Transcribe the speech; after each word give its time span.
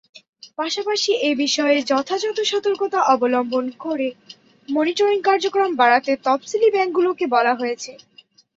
পাশাপাশি 0.57 1.11
এ 1.21 1.31
বিষয়ে 1.37 1.77
যথাযথ 1.89 2.37
সতর্কতা 2.51 2.99
অবলম্বন 3.13 3.65
করে 3.83 4.07
মনিটরিং 4.69 5.17
কার্যক্রম 5.27 5.71
বাড়াতে 5.75 6.11
তফসিলি 6.25 6.67
ব্যাংকগুলোকে 6.75 7.25
বলা 7.35 7.53
হয়েছে। 7.55 7.91